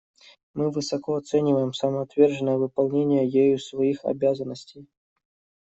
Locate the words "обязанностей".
4.03-4.87